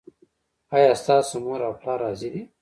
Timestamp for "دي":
2.33-2.41